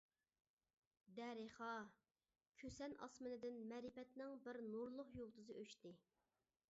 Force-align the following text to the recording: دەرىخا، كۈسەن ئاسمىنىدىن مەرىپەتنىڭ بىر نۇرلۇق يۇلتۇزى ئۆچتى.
دەرىخا، 1.19 1.67
كۈسەن 2.63 2.97
ئاسمىنىدىن 3.07 3.61
مەرىپەتنىڭ 3.73 4.35
بىر 4.49 4.61
نۇرلۇق 4.73 5.17
يۇلتۇزى 5.21 5.59
ئۆچتى. 5.61 5.97